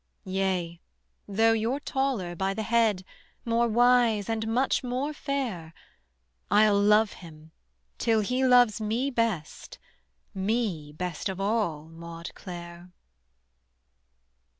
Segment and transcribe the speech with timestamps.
[0.25, 0.81] "Yea,
[1.27, 3.03] though you're taller by the head,
[3.45, 5.75] More wise, and much more fair;
[6.49, 7.51] I'll love him
[7.99, 9.77] till he loves me best,
[10.33, 12.89] Me best of all, Maude Clare."